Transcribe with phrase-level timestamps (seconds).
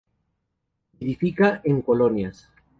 [0.99, 2.49] Nidifica en colonias.